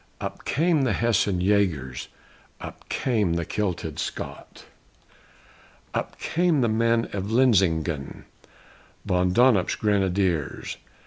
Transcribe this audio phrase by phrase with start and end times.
[0.19, 2.07] Up came the Hessian Yagers!
[2.59, 4.65] Up came the kilted Scot!
[5.93, 8.25] Up came the men of Linsingen,
[9.05, 10.77] Von Donop's Grenadiers!